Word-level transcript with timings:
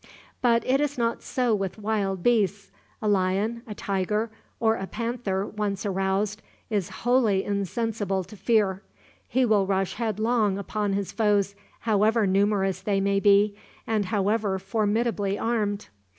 But 0.41 0.65
it 0.65 0.81
is 0.81 0.97
not 0.97 1.21
so 1.21 1.53
with 1.53 1.77
wild 1.77 2.23
beasts. 2.23 2.71
A 3.03 3.07
lion, 3.07 3.61
a 3.67 3.75
tiger, 3.75 4.31
or 4.59 4.73
a 4.75 4.87
panther, 4.87 5.45
once 5.45 5.85
aroused, 5.85 6.41
is 6.71 6.89
wholly 7.05 7.43
insensible 7.43 8.23
to 8.23 8.35
fear. 8.35 8.81
He 9.27 9.45
will 9.45 9.67
rush 9.67 9.93
headlong 9.93 10.57
upon 10.57 10.93
his 10.93 11.11
foes, 11.11 11.53
however 11.81 12.25
numerous 12.25 12.81
they 12.81 12.99
may 12.99 13.19
be, 13.19 13.55
and 13.85 14.05
however 14.05 14.57
formidably 14.57 15.37
armed. 15.37 15.89